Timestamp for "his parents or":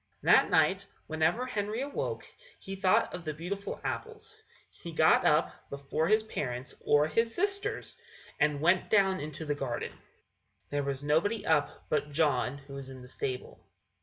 6.07-7.05